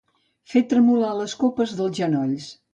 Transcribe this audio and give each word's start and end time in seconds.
Fer 0.53 0.63
tremolar 0.71 1.13
les 1.19 1.37
copes 1.45 1.77
dels 1.83 1.97
genolls. 2.03 2.53